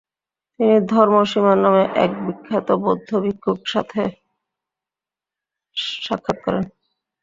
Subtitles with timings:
[0.55, 4.01] তিনি ধর্মসীমা নামে এক বিখ্যাত বৌদ্ধ ভিক্ষুর সাথে
[6.05, 6.65] সাক্ষাৎ করেন।